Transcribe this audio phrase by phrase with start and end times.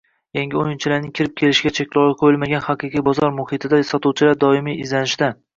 [0.35, 5.33] yangi o‘yinchilarning kirib kelishiga cheklovlar qo‘yilmagan haqiqiy bozor muhitida sotuvchilar doimiy izlanishda